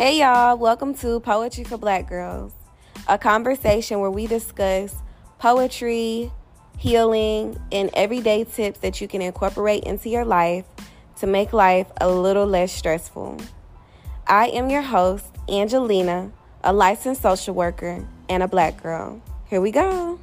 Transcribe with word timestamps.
Hey, 0.00 0.20
y'all, 0.20 0.56
welcome 0.56 0.94
to 0.94 1.20
Poetry 1.20 1.62
for 1.64 1.76
Black 1.76 2.08
Girls, 2.08 2.54
a 3.06 3.18
conversation 3.18 4.00
where 4.00 4.10
we 4.10 4.26
discuss 4.26 4.94
poetry, 5.38 6.32
healing, 6.78 7.60
and 7.70 7.90
everyday 7.92 8.44
tips 8.44 8.78
that 8.78 9.02
you 9.02 9.08
can 9.08 9.20
incorporate 9.20 9.84
into 9.84 10.08
your 10.08 10.24
life 10.24 10.64
to 11.16 11.26
make 11.26 11.52
life 11.52 11.86
a 12.00 12.08
little 12.08 12.46
less 12.46 12.72
stressful. 12.72 13.36
I 14.26 14.46
am 14.46 14.70
your 14.70 14.80
host, 14.80 15.26
Angelina, 15.50 16.32
a 16.64 16.72
licensed 16.72 17.20
social 17.20 17.54
worker 17.54 18.02
and 18.30 18.42
a 18.42 18.48
black 18.48 18.82
girl. 18.82 19.20
Here 19.50 19.60
we 19.60 19.70
go. 19.70 20.18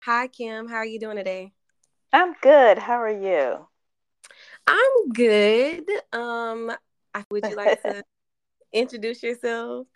Hi, 0.00 0.26
Kim. 0.26 0.66
How 0.66 0.78
are 0.78 0.84
you 0.84 0.98
doing 0.98 1.16
today? 1.16 1.52
I'm 2.12 2.34
good. 2.42 2.76
How 2.76 3.00
are 3.00 3.08
you? 3.08 3.68
I'm 4.66 5.12
good. 5.12 5.88
Um, 6.12 6.72
would 7.30 7.46
you 7.46 7.56
like 7.56 7.80
to 7.82 8.02
introduce 8.72 9.22
yourself? 9.22 9.86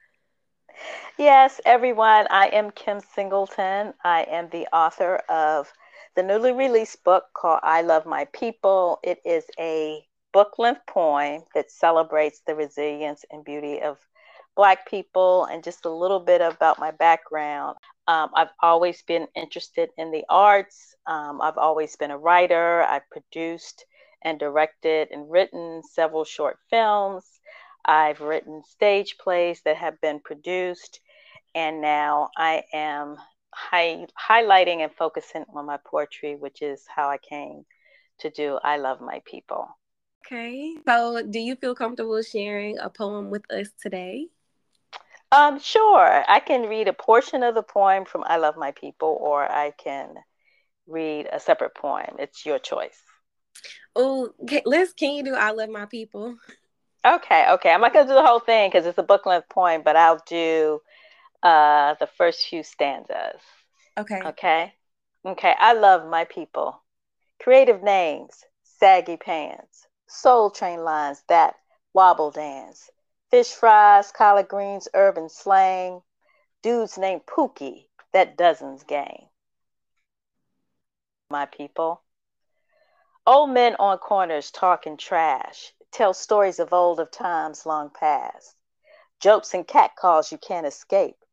Yes, 1.19 1.61
everyone. 1.65 2.27
I 2.31 2.47
am 2.49 2.71
Kim 2.71 3.01
Singleton. 3.01 3.95
I 4.05 4.23
am 4.23 4.49
the 4.51 4.67
author 4.75 5.17
of 5.29 5.73
the 6.17 6.23
newly 6.23 6.53
released 6.53 7.05
book 7.05 7.25
called 7.35 7.61
I 7.63 7.83
Love 7.83 8.07
My 8.07 8.27
People. 8.33 8.99
It 9.03 9.21
is 9.25 9.45
a 9.59 10.05
book 10.33 10.59
length 10.59 10.87
poem 10.87 11.43
that 11.55 11.71
celebrates 11.71 12.41
the 12.47 12.55
resilience 12.55 13.25
and 13.31 13.45
beauty 13.45 13.83
of 13.83 13.99
Black 14.57 14.89
people 14.89 15.45
and 15.45 15.63
just 15.63 15.85
a 15.85 15.91
little 15.91 16.21
bit 16.21 16.41
about 16.41 16.79
my 16.79 16.91
background. 16.91 17.77
Um, 18.07 18.31
I've 18.35 18.53
always 18.63 19.03
been 19.03 19.27
interested 19.35 19.91
in 19.97 20.11
the 20.11 20.25
arts. 20.29 20.95
Um, 21.07 21.41
I've 21.41 21.59
always 21.59 21.97
been 21.97 22.11
a 22.11 22.19
writer. 22.19 22.83
I've 22.83 23.09
produced 23.11 23.85
and 24.23 24.39
directed 24.39 25.09
and 25.11 25.31
written 25.31 25.83
several 25.83 26.25
short 26.25 26.59
films. 26.69 27.25
I've 27.85 28.21
written 28.21 28.63
stage 28.65 29.17
plays 29.19 29.63
that 29.65 29.77
have 29.77 30.01
been 30.01 30.21
produced, 30.21 31.01
and 31.55 31.81
now 31.81 32.31
I 32.37 32.65
am 32.73 33.17
high, 33.53 34.07
highlighting 34.19 34.81
and 34.81 34.93
focusing 34.93 35.45
on 35.55 35.67
my 35.67 35.79
poetry, 35.85 36.37
which 36.37 36.63
is 36.63 36.85
how 36.87 37.09
I 37.09 37.19
came 37.19 37.65
to 38.21 38.31
do 38.31 38.59
I 38.63 38.77
Love 38.77 39.01
My 39.01 39.23
People. 39.25 39.69
Okay, 40.27 40.75
so 40.87 41.23
do 41.23 41.39
you 41.39 41.57
feel 41.57 41.75
comfortable 41.75 42.23
sharing 42.23 42.79
a 42.79 42.91
poem 42.91 43.31
with 43.31 43.51
us 43.51 43.69
today? 43.81 44.29
Um, 45.33 45.61
sure. 45.61 46.25
I 46.29 46.41
can 46.41 46.69
read 46.69 46.89
a 46.89 46.93
portion 46.93 47.43
of 47.43 47.55
the 47.55 47.63
poem 47.63 48.05
from 48.05 48.25
I 48.27 48.37
Love 48.37 48.57
My 48.57 48.73
People, 48.73 49.17
or 49.21 49.51
I 49.51 49.71
can 49.71 50.15
read 50.87 51.29
a 51.33 51.41
separate 51.41 51.75
poem. 51.75 52.17
It's 52.19 52.45
your 52.45 52.59
choice. 52.59 53.01
Oh, 53.97 54.33
let's. 54.65 54.93
Can 54.93 55.15
you 55.15 55.23
do 55.25 55.35
"I 55.35 55.51
Love 55.51 55.71
My 55.71 55.87
People"? 55.87 56.37
Okay, 57.05 57.51
okay. 57.53 57.71
I'm 57.71 57.81
not 57.81 57.93
gonna 57.93 58.09
do 58.09 58.15
the 58.15 58.25
whole 58.27 58.41
thing 58.41 58.71
because 58.71 58.87
it's 58.87 58.99
a 58.99 59.03
book 59.03 59.27
length 59.27 59.49
poem, 59.49 59.83
but 59.83 59.97
I'll 59.97 60.23
do 60.27 60.81
uh, 61.43 61.95
the 62.01 62.07
first 62.07 62.47
few 62.47 62.63
stanzas. 62.63 63.41
Okay. 63.99 64.21
Okay. 64.25 64.75
Okay. 65.25 65.55
I 65.59 65.73
love 65.75 66.07
my 66.09 66.25
people. 66.25 66.83
Creative 67.41 67.83
names, 67.83 68.45
saggy 68.63 69.17
pants, 69.17 69.87
soul 70.07 70.51
train 70.51 70.85
lines 70.85 71.23
that 71.29 71.57
wobble 71.95 72.31
dance, 72.31 72.91
fish 73.31 73.53
fries, 73.53 74.13
collard 74.13 74.49
greens, 74.49 74.89
urban 74.95 75.29
slang, 75.29 76.03
dudes 76.63 76.99
named 76.99 77.27
Pookie 77.27 77.89
that 78.13 78.37
dozens 78.37 78.85
gang. 78.85 79.29
My 81.31 81.47
people. 81.47 82.03
Old 83.33 83.51
men 83.51 83.77
on 83.79 83.99
corners 83.99 84.51
talking 84.51 84.97
trash, 84.97 85.73
tell 85.93 86.13
stories 86.13 86.59
of 86.59 86.73
old 86.73 86.99
of 86.99 87.13
times 87.13 87.65
long 87.65 87.89
past. 87.89 88.57
Jokes 89.21 89.55
and 89.55 89.65
catcalls 89.65 90.33
you 90.33 90.39
can't 90.39 90.67
escape, 90.67 91.25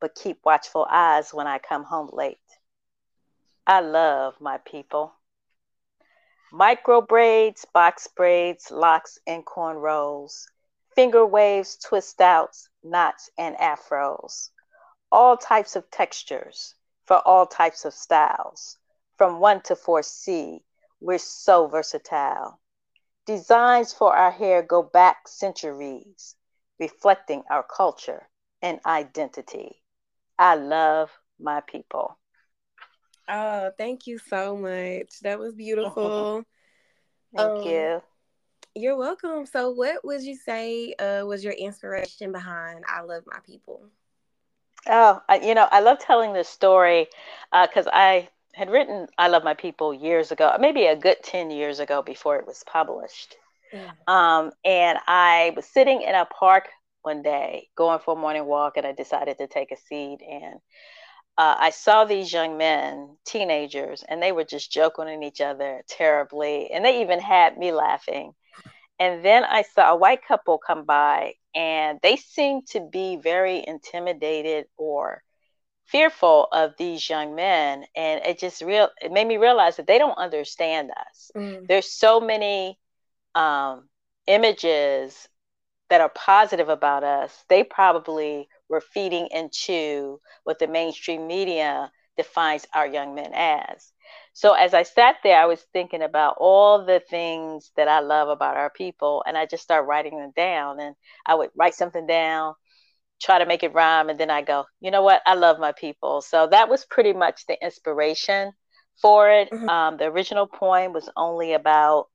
but 0.00 0.14
keep 0.14 0.42
watchful 0.42 0.86
eyes 0.88 1.34
when 1.34 1.46
I 1.46 1.58
come 1.58 1.84
home 1.84 2.08
late. 2.14 2.38
I 3.66 3.80
love 3.80 4.40
my 4.40 4.56
people. 4.56 5.12
Micro 6.50 7.02
braids, 7.02 7.66
box 7.74 8.06
braids, 8.06 8.70
locks 8.70 9.18
and 9.26 9.44
cornrows, 9.44 10.46
finger 10.94 11.26
waves, 11.26 11.76
twist 11.76 12.22
outs, 12.22 12.70
knots 12.82 13.28
and 13.36 13.54
afros. 13.56 14.48
All 15.12 15.36
types 15.36 15.76
of 15.76 15.90
textures 15.90 16.74
for 17.04 17.18
all 17.18 17.44
types 17.44 17.84
of 17.84 17.92
styles, 17.92 18.78
from 19.18 19.40
1 19.40 19.60
to 19.64 19.74
4C 19.74 20.62
we're 21.04 21.18
so 21.18 21.66
versatile. 21.66 22.58
Designs 23.26 23.92
for 23.92 24.16
our 24.16 24.30
hair 24.30 24.62
go 24.62 24.82
back 24.82 25.28
centuries, 25.28 26.34
reflecting 26.80 27.42
our 27.50 27.62
culture 27.62 28.26
and 28.62 28.80
identity. 28.86 29.82
I 30.38 30.54
love 30.54 31.10
my 31.38 31.60
people. 31.60 32.18
Oh, 33.28 33.70
thank 33.76 34.06
you 34.06 34.18
so 34.18 34.56
much. 34.56 35.20
That 35.22 35.38
was 35.38 35.54
beautiful. 35.54 36.44
thank 37.36 37.52
um, 37.52 37.70
you. 37.70 38.02
You're 38.74 38.96
welcome. 38.96 39.44
So, 39.46 39.70
what 39.70 40.04
would 40.04 40.22
you 40.22 40.36
say 40.36 40.94
uh, 40.94 41.24
was 41.26 41.44
your 41.44 41.52
inspiration 41.52 42.32
behind 42.32 42.84
I 42.88 43.02
Love 43.02 43.24
My 43.26 43.38
People? 43.44 43.82
Oh, 44.86 45.20
I, 45.28 45.36
you 45.36 45.54
know, 45.54 45.68
I 45.70 45.80
love 45.80 45.98
telling 45.98 46.32
this 46.32 46.48
story 46.48 47.08
because 47.52 47.86
uh, 47.86 47.92
I 47.92 48.28
had 48.54 48.70
written 48.70 49.08
I 49.18 49.28
Love 49.28 49.44
My 49.44 49.54
People 49.54 49.92
years 49.92 50.30
ago, 50.30 50.56
maybe 50.60 50.86
a 50.86 50.96
good 50.96 51.16
10 51.22 51.50
years 51.50 51.80
ago 51.80 52.02
before 52.02 52.36
it 52.36 52.46
was 52.46 52.62
published. 52.66 53.36
Yeah. 53.72 53.90
Um, 54.06 54.52
and 54.64 54.98
I 55.06 55.52
was 55.56 55.66
sitting 55.66 56.02
in 56.02 56.14
a 56.14 56.26
park 56.26 56.68
one 57.02 57.22
day 57.22 57.68
going 57.76 57.98
for 57.98 58.16
a 58.16 58.20
morning 58.20 58.46
walk, 58.46 58.76
and 58.76 58.86
I 58.86 58.92
decided 58.92 59.38
to 59.38 59.46
take 59.46 59.72
a 59.72 59.76
seat. 59.76 60.18
And 60.28 60.54
uh, 61.36 61.56
I 61.58 61.70
saw 61.70 62.04
these 62.04 62.32
young 62.32 62.56
men, 62.56 63.16
teenagers, 63.26 64.04
and 64.08 64.22
they 64.22 64.32
were 64.32 64.44
just 64.44 64.70
joking 64.70 65.08
on 65.08 65.22
each 65.22 65.40
other 65.40 65.82
terribly. 65.88 66.70
And 66.70 66.84
they 66.84 67.02
even 67.02 67.20
had 67.20 67.58
me 67.58 67.72
laughing. 67.72 68.32
And 69.00 69.24
then 69.24 69.44
I 69.44 69.62
saw 69.62 69.92
a 69.92 69.96
white 69.96 70.24
couple 70.26 70.58
come 70.58 70.84
by, 70.84 71.34
and 71.54 71.98
they 72.02 72.16
seemed 72.16 72.68
to 72.68 72.80
be 72.80 73.16
very 73.16 73.64
intimidated 73.66 74.66
or 74.76 75.22
fearful 75.86 76.48
of 76.52 76.74
these 76.78 77.08
young 77.08 77.34
men 77.34 77.84
and 77.94 78.20
it 78.24 78.38
just 78.38 78.62
real 78.62 78.88
it 79.00 79.12
made 79.12 79.26
me 79.26 79.36
realize 79.36 79.76
that 79.76 79.86
they 79.86 79.98
don't 79.98 80.18
understand 80.18 80.90
us. 80.90 81.30
Mm. 81.36 81.66
there's 81.68 81.90
so 81.90 82.20
many 82.20 82.78
um, 83.34 83.88
images 84.26 85.28
that 85.90 86.00
are 86.00 86.10
positive 86.10 86.68
about 86.68 87.04
us. 87.04 87.44
They 87.48 87.62
probably 87.62 88.48
were 88.68 88.80
feeding 88.80 89.28
into 89.30 90.20
what 90.44 90.58
the 90.58 90.66
mainstream 90.66 91.26
media 91.26 91.90
defines 92.16 92.66
our 92.74 92.86
young 92.86 93.14
men 93.14 93.32
as. 93.34 93.92
So 94.32 94.52
as 94.54 94.74
i 94.74 94.82
sat 94.82 95.16
there 95.22 95.40
i 95.40 95.46
was 95.46 95.62
thinking 95.72 96.02
about 96.02 96.36
all 96.38 96.84
the 96.84 97.00
things 97.00 97.70
that 97.76 97.88
i 97.88 98.00
love 98.00 98.28
about 98.28 98.56
our 98.56 98.70
people 98.70 99.22
and 99.26 99.38
i 99.38 99.46
just 99.46 99.62
started 99.62 99.86
writing 99.86 100.18
them 100.18 100.32
down 100.36 100.80
and 100.80 100.96
i 101.26 101.34
would 101.34 101.50
write 101.56 101.74
something 101.74 102.06
down 102.06 102.54
try 103.20 103.38
to 103.38 103.46
make 103.46 103.62
it 103.62 103.74
rhyme 103.74 104.08
and 104.08 104.18
then 104.18 104.30
I 104.30 104.42
go, 104.42 104.64
you 104.80 104.90
know 104.90 105.02
what? 105.02 105.22
I 105.26 105.34
love 105.34 105.58
my 105.58 105.72
people. 105.72 106.20
So 106.20 106.46
that 106.48 106.68
was 106.68 106.84
pretty 106.84 107.12
much 107.12 107.46
the 107.46 107.62
inspiration 107.62 108.52
for 109.00 109.30
it. 109.30 109.50
Mm-hmm. 109.50 109.68
Um, 109.68 109.96
the 109.96 110.06
original 110.06 110.46
poem 110.46 110.92
was 110.92 111.08
only 111.16 111.52
about 111.52 112.08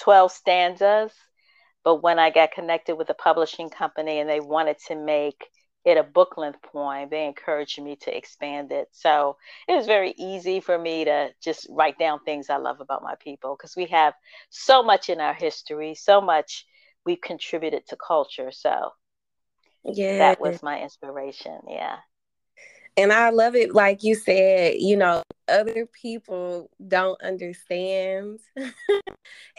12 0.00 0.32
stanzas, 0.32 1.12
but 1.82 2.02
when 2.02 2.18
I 2.18 2.30
got 2.30 2.52
connected 2.52 2.96
with 2.96 3.10
a 3.10 3.14
publishing 3.14 3.70
company 3.70 4.18
and 4.18 4.28
they 4.28 4.40
wanted 4.40 4.76
to 4.88 4.96
make 4.96 5.44
it 5.84 5.98
a 5.98 6.02
book 6.02 6.38
length 6.38 6.60
poem, 6.62 7.08
they 7.10 7.26
encouraged 7.26 7.80
me 7.80 7.96
to 7.96 8.16
expand 8.16 8.72
it. 8.72 8.88
So 8.92 9.36
it 9.68 9.74
was 9.74 9.86
very 9.86 10.14
easy 10.16 10.60
for 10.60 10.78
me 10.78 11.04
to 11.04 11.30
just 11.42 11.66
write 11.70 11.98
down 11.98 12.20
things 12.24 12.48
I 12.48 12.56
love 12.56 12.80
about 12.80 13.02
my 13.02 13.14
people 13.20 13.54
because 13.56 13.76
we 13.76 13.86
have 13.86 14.14
so 14.48 14.82
much 14.82 15.10
in 15.10 15.20
our 15.20 15.34
history, 15.34 15.94
so 15.94 16.22
much 16.22 16.64
we've 17.04 17.20
contributed 17.20 17.86
to 17.88 17.96
culture. 17.96 18.50
So 18.50 18.92
yeah. 19.84 20.18
That 20.18 20.40
was 20.40 20.62
my 20.62 20.82
inspiration 20.82 21.58
yeah. 21.68 21.96
And 22.96 23.12
i 23.12 23.30
love 23.30 23.56
it 23.56 23.74
like 23.74 24.04
you 24.04 24.14
said 24.14 24.76
you 24.78 24.96
know 24.96 25.22
other 25.48 25.86
people 25.86 26.70
don't 26.86 27.20
understand. 27.22 28.40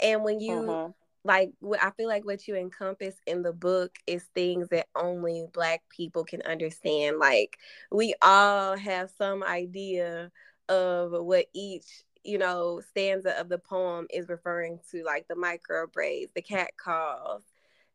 And 0.01 0.23
when 0.23 0.39
you 0.39 0.51
mm-hmm. 0.51 0.91
like 1.23 1.51
i 1.81 1.89
feel 1.91 2.07
like 2.07 2.25
what 2.25 2.47
you 2.47 2.55
encompass 2.55 3.15
in 3.25 3.41
the 3.41 3.53
book 3.53 3.95
is 4.05 4.23
things 4.35 4.67
that 4.69 4.87
only 4.95 5.47
black 5.53 5.81
people 5.89 6.23
can 6.23 6.41
understand. 6.43 7.17
Like 7.17 7.57
we 7.91 8.13
all 8.21 8.77
have 8.77 9.11
some 9.17 9.43
idea 9.43 10.31
of 10.69 11.11
what 11.11 11.45
each 11.53 12.03
you 12.23 12.37
know 12.37 12.81
stanza 12.89 13.39
of 13.39 13.49
the 13.49 13.59
poem 13.59 14.07
is 14.11 14.27
referring 14.29 14.79
to 14.89 15.03
like 15.03 15.27
the 15.27 15.35
micro 15.35 15.85
braids 15.85 16.31
the 16.33 16.41
cat 16.41 16.71
calls 16.75 17.43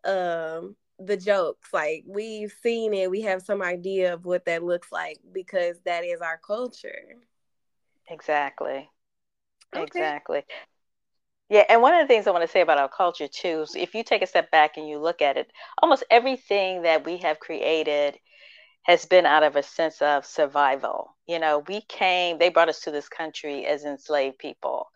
um 0.04 0.76
the 1.00 1.17
jokes. 1.17 1.73
Like 1.73 2.05
we've 2.06 2.52
seen 2.52 2.94
it, 2.94 3.11
we 3.11 3.23
have 3.23 3.43
some 3.43 3.62
idea 3.62 4.14
of 4.14 4.25
what 4.26 4.47
that 4.47 4.62
looks 4.64 4.93
like 4.93 5.19
because 5.32 5.81
that 5.85 6.05
is 6.05 6.20
our 6.20 6.38
culture. 6.38 7.17
Exactly. 8.08 8.91
Okay. 9.75 9.82
Exactly. 9.82 10.44
Yeah, 11.50 11.64
and 11.69 11.82
one 11.82 11.94
of 11.94 12.00
the 12.00 12.06
things 12.06 12.26
I 12.26 12.31
want 12.32 12.43
to 12.43 12.49
say 12.49 12.61
about 12.61 12.79
our 12.79 12.88
culture 12.88 13.29
too 13.29 13.62
is 13.62 13.75
if 13.76 13.94
you 13.94 14.02
take 14.05 14.23
a 14.23 14.26
step 14.26 14.50
back 14.50 14.76
and 14.76 14.88
you 14.88 14.99
look 14.99 15.20
at 15.23 15.37
it, 15.37 15.50
almost 15.82 16.05
everything 16.11 16.82
that 16.82 17.05
we 17.05 17.19
have 17.19 17.41
created 17.41 18.19
has 18.82 19.05
been 19.06 19.26
out 19.26 19.43
of 19.43 19.56
a 19.56 19.62
sense 19.62 20.00
of 20.02 20.25
survival. 20.26 21.17
You 21.26 21.38
know, 21.38 21.58
we 21.58 21.82
came, 21.82 22.38
they 22.38 22.49
brought 22.50 22.69
us 22.69 22.81
to 22.82 22.91
this 22.91 23.08
country 23.08 23.67
as 23.67 23.85
enslaved 23.85 24.38
people. 24.38 24.91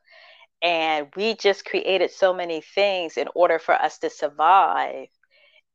And 0.63 1.09
we 1.17 1.35
just 1.35 1.65
created 1.65 2.11
so 2.11 2.33
many 2.33 2.61
things 2.61 3.17
in 3.17 3.29
order 3.35 3.59
for 3.59 3.75
us 3.75 3.99
to 3.99 4.11
survive. 4.11 5.09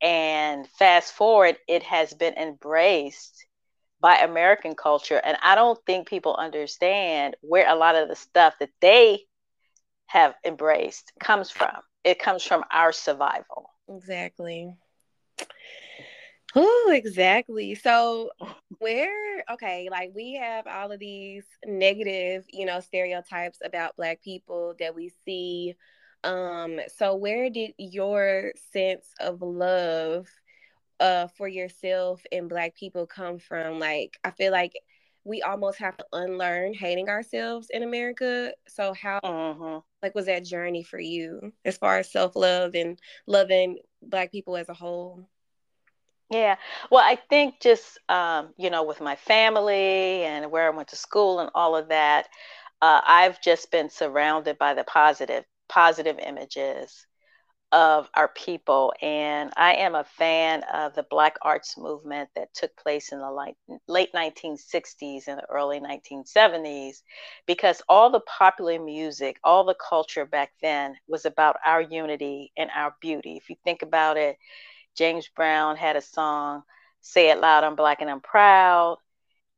And 0.02 0.66
fast 0.78 1.12
forward, 1.12 1.56
it 1.68 1.82
has 1.82 2.14
been 2.14 2.34
embraced 2.34 3.46
by 4.00 4.16
American 4.16 4.74
culture. 4.74 5.20
And 5.22 5.36
I 5.42 5.54
don't 5.54 5.78
think 5.84 6.08
people 6.08 6.34
understand 6.34 7.36
where 7.42 7.68
a 7.68 7.76
lot 7.76 7.96
of 7.96 8.08
the 8.08 8.16
stuff 8.16 8.54
that 8.60 8.70
they 8.80 9.26
have 10.06 10.34
embraced 10.44 11.12
comes 11.20 11.50
from. 11.50 11.76
It 12.02 12.18
comes 12.18 12.42
from 12.42 12.64
our 12.72 12.92
survival. 12.92 13.70
Exactly. 13.88 14.74
Oh, 16.54 16.90
exactly. 16.92 17.74
So, 17.76 18.30
where, 18.78 19.44
okay, 19.52 19.88
like 19.90 20.10
we 20.14 20.34
have 20.34 20.66
all 20.66 20.90
of 20.90 20.98
these 20.98 21.44
negative, 21.64 22.44
you 22.48 22.66
know, 22.66 22.80
stereotypes 22.80 23.58
about 23.64 23.96
Black 23.96 24.20
people 24.22 24.74
that 24.80 24.94
we 24.94 25.12
see. 25.24 25.76
Um, 26.24 26.80
so 26.96 27.14
where 27.16 27.50
did 27.50 27.72
your 27.78 28.52
sense 28.72 29.06
of 29.20 29.42
love 29.42 30.28
uh 30.98 31.28
for 31.28 31.48
yourself 31.48 32.22
and 32.30 32.48
Black 32.48 32.76
people 32.76 33.06
come 33.06 33.38
from? 33.38 33.78
Like, 33.78 34.18
I 34.24 34.30
feel 34.30 34.52
like 34.52 34.74
we 35.24 35.42
almost 35.42 35.78
have 35.78 35.96
to 35.96 36.06
unlearn 36.12 36.74
hating 36.74 37.08
ourselves 37.08 37.68
in 37.70 37.82
America. 37.82 38.52
So 38.68 38.94
how 38.94 39.20
mm-hmm. 39.22 39.78
like 40.02 40.14
was 40.14 40.26
that 40.26 40.44
journey 40.44 40.82
for 40.82 40.98
you 40.98 41.52
as 41.64 41.76
far 41.76 41.98
as 41.98 42.10
self-love 42.10 42.74
and 42.74 42.98
loving 43.26 43.78
black 44.02 44.32
people 44.32 44.56
as 44.56 44.68
a 44.68 44.74
whole? 44.74 45.28
Yeah. 46.30 46.56
Well, 46.90 47.02
I 47.04 47.16
think 47.28 47.60
just 47.60 47.98
um, 48.08 48.54
you 48.56 48.70
know, 48.70 48.84
with 48.84 49.00
my 49.00 49.16
family 49.16 50.22
and 50.24 50.50
where 50.50 50.66
I 50.66 50.76
went 50.76 50.88
to 50.88 50.96
school 50.96 51.40
and 51.40 51.50
all 51.54 51.76
of 51.76 51.88
that, 51.88 52.28
uh, 52.80 53.00
I've 53.06 53.42
just 53.42 53.70
been 53.70 53.90
surrounded 53.90 54.56
by 54.56 54.74
the 54.74 54.84
positive 54.84 55.44
positive 55.70 56.18
images 56.18 57.06
of 57.72 58.10
our 58.14 58.28
people. 58.28 58.92
And 59.00 59.52
I 59.56 59.74
am 59.74 59.94
a 59.94 60.04
fan 60.04 60.64
of 60.74 60.94
the 60.94 61.04
Black 61.04 61.36
arts 61.42 61.78
movement 61.78 62.28
that 62.34 62.52
took 62.52 62.76
place 62.76 63.12
in 63.12 63.20
the 63.20 63.30
late, 63.30 63.54
late 63.86 64.12
1960s 64.12 65.28
and 65.28 65.38
the 65.38 65.46
early 65.48 65.80
1970s, 65.80 67.02
because 67.46 67.80
all 67.88 68.10
the 68.10 68.20
popular 68.20 68.80
music, 68.80 69.38
all 69.44 69.64
the 69.64 69.76
culture 69.88 70.26
back 70.26 70.50
then 70.60 70.96
was 71.06 71.26
about 71.26 71.56
our 71.64 71.80
unity 71.80 72.52
and 72.56 72.70
our 72.74 72.94
beauty. 73.00 73.36
If 73.36 73.48
you 73.48 73.56
think 73.62 73.82
about 73.82 74.16
it, 74.16 74.36
James 74.96 75.28
Brown 75.28 75.76
had 75.76 75.96
a 75.96 76.02
song, 76.02 76.62
Say 77.00 77.30
It 77.30 77.40
Loud, 77.40 77.64
I'm 77.64 77.76
Black 77.76 78.00
and 78.00 78.10
I'm 78.10 78.20
Proud. 78.20 78.98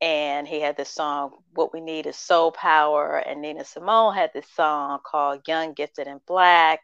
And 0.03 0.47
he 0.47 0.61
had 0.61 0.77
this 0.77 0.89
song, 0.89 1.31
What 1.55 1.73
We 1.73 1.81
Need 1.81 2.07
is 2.07 2.17
Soul 2.17 2.51
Power. 2.51 3.17
And 3.17 3.41
Nina 3.41 3.65
Simone 3.65 4.15
had 4.15 4.31
this 4.33 4.47
song 4.55 4.99
called 5.05 5.47
Young, 5.47 5.73
Gifted, 5.73 6.07
and 6.07 6.25
Black 6.27 6.81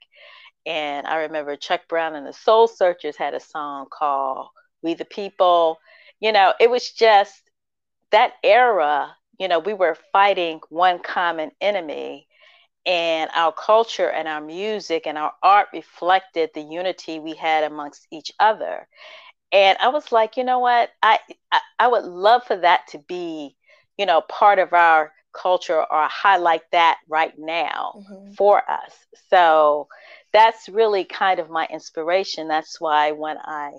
and 0.66 1.08
I 1.08 1.18
remember 1.18 1.56
Chuck 1.56 1.82
Brown 1.90 2.16
and 2.16 2.28
the 2.28 2.34
Soul 2.34 2.68
Searchers 2.68 3.18
had 3.18 3.34
a 3.34 3.40
song 3.40 3.88
called 3.92 4.50
We 4.84 4.94
the 4.94 5.06
People. 5.06 5.80
You 6.20 6.32
know, 6.32 6.54
it 6.60 6.70
was 6.70 6.92
just 6.92 7.42
that 8.12 8.34
era, 8.44 9.16
you 9.40 9.48
know, 9.48 9.60
we 9.60 9.74
were 9.74 9.98
fighting 10.12 10.62
one 10.70 11.00
common 11.00 11.52
enemy. 11.62 12.28
And 12.86 13.30
our 13.36 13.52
culture 13.52 14.10
and 14.10 14.28
our 14.28 14.42
music 14.42 15.08
and 15.08 15.18
our 15.18 15.34
art 15.44 15.70
reflected 15.74 16.52
the 16.54 16.62
unity 16.62 17.20
we 17.20 17.36
had 17.36 17.64
amongst 17.64 18.08
each 18.12 18.32
other. 18.40 18.88
And 19.52 19.78
I 19.80 19.90
was 19.90 20.12
like, 20.12 20.38
you 20.38 20.44
know 20.44 20.60
what? 20.60 20.92
I, 21.02 21.20
I, 21.52 21.60
I 21.80 21.88
would 21.88 22.06
love 22.06 22.44
for 22.46 22.58
that 22.58 22.88
to 22.90 23.00
be, 23.00 23.56
you 23.98 24.06
know, 24.06 24.22
part 24.22 24.60
of 24.60 24.74
our 24.74 25.12
culture 25.34 25.80
or 25.80 26.08
highlight 26.08 26.64
that 26.72 27.00
right 27.08 27.34
now 27.38 27.94
mm-hmm. 27.98 28.32
for 28.34 28.62
us. 28.70 28.94
So 29.30 29.88
that's 30.34 30.70
really 30.70 31.04
kind 31.04 31.40
of 31.40 31.50
my 31.50 31.68
inspiration. 31.72 32.48
That's 32.48 32.80
why 32.80 33.12
when 33.12 33.38
I, 33.38 33.72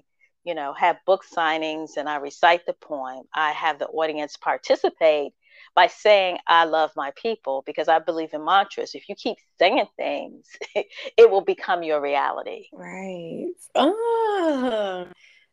you 0.45 0.55
know, 0.55 0.73
have 0.75 0.97
book 1.07 1.23
signings 1.25 1.97
and 1.97 2.09
I 2.09 2.17
recite 2.17 2.67
the 2.67 2.73
poem, 2.73 3.25
I 3.35 3.53
have 3.53 3.79
the 3.79 3.87
audience 3.87 4.37
participate 4.37 5.33
by 5.75 5.87
saying 5.87 6.39
I 6.47 6.65
love 6.65 6.91
my 6.97 7.13
people 7.17 7.63
because 7.67 7.89
I 7.89 7.99
believe 7.99 8.33
in 8.33 8.45
mantras. 8.45 8.95
If 8.95 9.09
you 9.09 9.15
keep 9.15 9.39
saying 9.59 9.87
things, 9.97 10.47
it 10.75 11.31
will 11.31 11.43
become 11.43 11.83
your 11.83 12.01
reality. 12.01 12.67
Right. 12.73 13.47
Oh, 13.75 15.07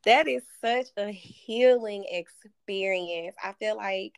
that 0.07 0.25
is 0.25 0.43
such 0.61 0.87
a 0.95 1.11
healing 1.11 2.05
experience. 2.09 3.35
I 3.43 3.51
feel 3.59 3.75
like 3.75 4.13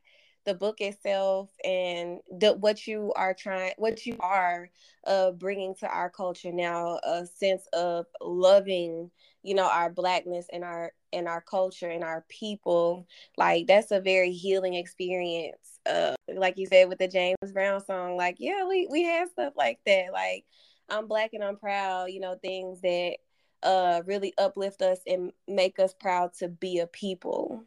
the 0.45 0.53
book 0.53 0.81
itself 0.81 1.49
and 1.65 2.19
the, 2.39 2.53
what 2.53 2.85
you 2.85 3.11
are 3.15 3.33
trying 3.33 3.73
what 3.77 4.05
you 4.05 4.15
are 4.19 4.69
uh, 5.05 5.31
bringing 5.31 5.75
to 5.75 5.87
our 5.87 6.09
culture 6.09 6.51
now 6.51 6.99
a 7.03 7.25
sense 7.25 7.67
of 7.73 8.05
loving 8.21 9.11
you 9.43 9.53
know 9.53 9.67
our 9.67 9.89
blackness 9.89 10.45
and 10.53 10.63
our 10.63 10.91
and 11.11 11.27
our 11.27 11.41
culture 11.41 11.89
and 11.89 12.03
our 12.03 12.23
people 12.29 13.05
like 13.37 13.67
that's 13.67 13.91
a 13.91 13.99
very 13.99 14.31
healing 14.31 14.75
experience 14.75 15.79
uh, 15.87 16.15
like 16.33 16.57
you 16.57 16.65
said 16.67 16.87
with 16.87 16.99
the 16.99 17.07
james 17.07 17.51
brown 17.51 17.83
song 17.83 18.15
like 18.15 18.37
yeah 18.39 18.65
we 18.65 18.87
we 18.89 19.03
have 19.03 19.29
stuff 19.29 19.53
like 19.57 19.79
that 19.85 20.05
like 20.13 20.45
i'm 20.89 21.07
black 21.07 21.31
and 21.33 21.43
i'm 21.43 21.57
proud 21.57 22.05
you 22.05 22.19
know 22.19 22.35
things 22.41 22.79
that 22.81 23.17
uh 23.63 24.01
really 24.05 24.33
uplift 24.37 24.81
us 24.81 24.99
and 25.07 25.31
make 25.47 25.79
us 25.79 25.93
proud 25.93 26.33
to 26.33 26.47
be 26.47 26.79
a 26.79 26.87
people 26.87 27.63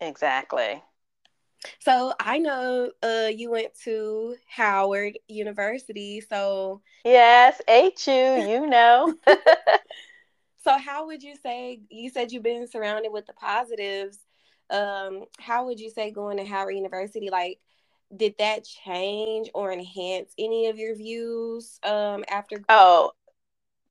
exactly 0.00 0.82
so 1.78 2.12
I 2.18 2.38
know 2.38 2.90
uh, 3.02 3.30
you 3.34 3.50
went 3.50 3.74
to 3.84 4.36
Howard 4.48 5.18
University. 5.28 6.20
So 6.20 6.80
yes, 7.04 7.60
HU, 7.68 8.10
you 8.48 8.66
know. 8.66 9.14
so 10.62 10.78
how 10.78 11.06
would 11.06 11.22
you 11.22 11.36
say? 11.36 11.80
You 11.90 12.10
said 12.10 12.32
you've 12.32 12.42
been 12.42 12.66
surrounded 12.66 13.12
with 13.12 13.26
the 13.26 13.34
positives. 13.34 14.18
Um, 14.70 15.24
how 15.38 15.66
would 15.66 15.80
you 15.80 15.90
say 15.90 16.10
going 16.10 16.38
to 16.38 16.44
Howard 16.44 16.76
University? 16.76 17.28
Like, 17.30 17.58
did 18.14 18.36
that 18.38 18.64
change 18.64 19.50
or 19.54 19.72
enhance 19.72 20.32
any 20.38 20.68
of 20.68 20.78
your 20.78 20.94
views 20.94 21.78
um, 21.82 22.24
after? 22.28 22.62
Oh, 22.68 23.12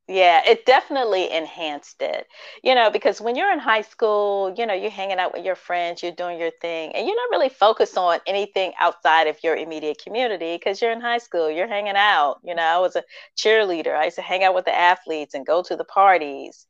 yeah, 0.10 0.42
it 0.48 0.66
definitely 0.66 1.32
enhanced 1.32 2.02
it. 2.02 2.28
You 2.64 2.76
know, 2.76 2.90
because 2.90 3.22
when 3.22 3.36
you're 3.36 3.54
in 3.54 3.60
high 3.60 3.84
school, 3.84 4.54
you 4.58 4.66
know, 4.66 4.74
you're 4.74 4.92
hanging 4.92 5.20
out 5.20 5.34
with 5.36 5.46
your 5.46 5.56
friends, 5.56 6.04
you're 6.04 6.12
doing 6.14 6.40
your 6.40 6.52
thing, 6.52 6.94
and 6.96 7.08
you're 7.08 7.16
not 7.16 7.38
really 7.38 7.50
focused 7.50 7.98
on 7.98 8.20
anything 8.28 8.74
outside 8.80 9.28
of 9.28 9.38
your 9.44 9.56
immediate 9.56 10.02
community 10.04 10.58
because 10.58 10.82
you're 10.82 10.92
in 10.92 11.02
high 11.02 11.20
school, 11.20 11.52
you're 11.52 11.68
hanging 11.70 11.96
out. 11.96 12.40
You 12.44 12.56
know, 12.56 12.64
I 12.64 12.80
was 12.80 12.98
a 12.98 13.04
cheerleader. 13.38 13.96
I 13.96 14.06
used 14.06 14.18
to 14.18 14.24
hang 14.24 14.44
out 14.44 14.56
with 14.56 14.66
the 14.66 14.76
athletes 14.78 15.36
and 15.36 15.46
go 15.46 15.64
to 15.64 15.78
the 15.78 15.86
parties. 15.86 16.68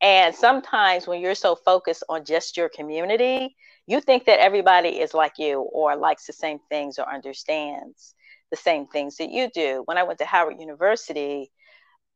And 0.00 0.34
sometimes 0.34 1.06
when 1.06 1.20
you're 1.20 1.34
so 1.34 1.56
focused 1.56 2.04
on 2.08 2.24
just 2.24 2.56
your 2.56 2.68
community, 2.70 3.56
you 3.86 4.00
think 4.00 4.26
that 4.26 4.40
everybody 4.40 5.00
is 5.00 5.14
like 5.14 5.34
you 5.38 5.60
or 5.60 5.96
likes 5.96 6.26
the 6.26 6.32
same 6.34 6.58
things 6.70 6.98
or 6.98 7.08
understands 7.12 8.14
the 8.50 8.56
same 8.56 8.86
things 8.86 9.16
that 9.18 9.30
you 9.30 9.50
do. 9.54 9.82
When 9.86 9.98
I 9.98 10.04
went 10.04 10.18
to 10.20 10.26
Howard 10.26 10.60
University, 10.60 11.50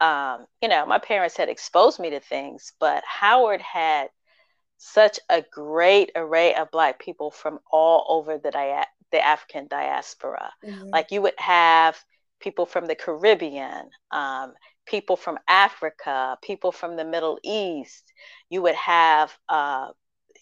um, 0.00 0.46
you 0.60 0.68
know, 0.68 0.86
my 0.86 0.98
parents 0.98 1.36
had 1.36 1.48
exposed 1.48 2.00
me 2.00 2.10
to 2.10 2.20
things, 2.20 2.72
but 2.80 3.02
Howard 3.06 3.60
had 3.60 4.08
such 4.76 5.18
a 5.30 5.42
great 5.52 6.10
array 6.16 6.54
of 6.54 6.70
Black 6.70 6.98
people 6.98 7.30
from 7.30 7.58
all 7.70 8.04
over 8.08 8.38
the, 8.38 8.50
dia- 8.50 8.86
the 9.12 9.24
African 9.24 9.66
diaspora. 9.68 10.52
Mm-hmm. 10.64 10.88
Like 10.88 11.10
you 11.10 11.22
would 11.22 11.38
have 11.38 11.98
people 12.40 12.66
from 12.66 12.86
the 12.86 12.94
Caribbean, 12.94 13.88
um, 14.10 14.52
people 14.86 15.16
from 15.16 15.38
Africa, 15.48 16.36
people 16.42 16.72
from 16.72 16.96
the 16.96 17.04
Middle 17.04 17.38
East. 17.42 18.12
You 18.50 18.62
would 18.62 18.74
have, 18.74 19.32
uh, 19.48 19.88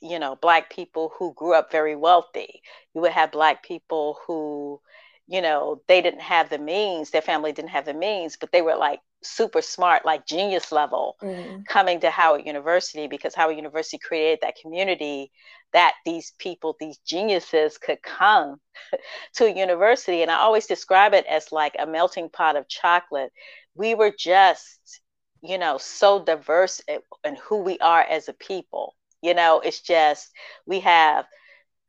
you 0.01 0.19
know, 0.19 0.35
Black 0.35 0.71
people 0.73 1.13
who 1.17 1.35
grew 1.35 1.55
up 1.55 1.71
very 1.71 1.95
wealthy. 1.95 2.63
You 2.95 3.03
would 3.03 3.13
have 3.13 3.31
Black 3.31 3.63
people 3.63 4.19
who, 4.27 4.81
you 5.29 5.41
know, 5.41 5.83
they 5.87 6.03
didn't 6.03 6.23
have 6.23 6.51
the 6.51 6.59
means, 6.59 7.11
their 7.11 7.23
family 7.23 7.53
didn't 7.53 7.71
have 7.71 7.85
the 7.85 7.95
means, 7.95 8.37
but 8.41 8.51
they 8.51 8.63
were 8.63 8.77
like 8.77 9.01
super 9.23 9.63
smart, 9.63 10.05
like 10.05 10.27
genius 10.27 10.73
level, 10.73 11.17
mm-hmm. 11.23 11.63
coming 11.63 12.01
to 12.01 12.11
Howard 12.11 12.47
University 12.47 13.07
because 13.07 13.35
Howard 13.35 13.57
University 13.57 13.99
created 13.99 14.41
that 14.43 14.57
community 14.61 15.31
that 15.73 15.95
these 16.05 16.33
people, 16.39 16.77
these 16.79 16.99
geniuses 16.99 17.79
could 17.79 18.03
come 18.03 18.61
to 19.35 19.47
a 19.47 19.55
university. 19.57 20.23
And 20.23 20.31
I 20.31 20.37
always 20.37 20.67
describe 20.67 21.15
it 21.15 21.27
as 21.27 21.51
like 21.53 21.75
a 21.79 21.87
melting 21.87 22.29
pot 22.29 22.57
of 22.57 22.69
chocolate. 22.69 23.33
We 23.75 23.95
were 23.95 24.13
just, 24.17 25.01
you 25.43 25.59
know, 25.59 25.79
so 25.79 26.23
diverse 26.25 26.81
in, 27.25 27.37
who 27.37 27.63
we 27.63 27.79
are 27.79 28.03
as 28.03 28.29
a 28.29 28.35
people. 28.35 28.95
You 29.23 29.35
know, 29.35 29.61
it's 29.61 29.81
just 29.81 30.31
we 30.67 30.81
have 30.81 31.27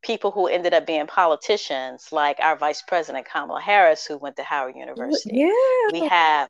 people 0.04 0.32
who 0.32 0.48
ended 0.48 0.74
up 0.74 0.86
being 0.86 1.08
politicians, 1.08 2.10
like 2.12 2.38
our 2.40 2.56
Vice 2.56 2.84
President 2.88 3.26
Kamala 3.26 3.62
Harris, 3.62 4.06
who 4.06 4.18
went 4.18 4.36
to 4.36 4.44
Howard 4.44 4.76
University. 4.76 5.38
Yeah. 5.38 5.52
We 5.92 6.08
have 6.08 6.50